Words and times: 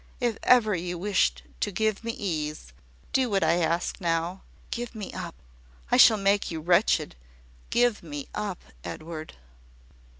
if 0.19 0.35
ever 0.41 0.73
you 0.73 0.97
wished 0.97 1.43
to 1.59 1.71
give 1.71 2.03
me 2.03 2.11
ease, 2.13 2.73
do 3.13 3.29
what 3.29 3.43
I 3.43 3.57
ask 3.59 4.01
now! 4.01 4.41
Give 4.71 4.95
me 4.95 5.13
up! 5.13 5.35
I 5.91 5.97
shall 5.97 6.17
make 6.17 6.49
you 6.49 6.59
wretched. 6.59 7.15
Give 7.69 8.01
me 8.01 8.27
up, 8.33 8.63
Edward!" 8.83 9.35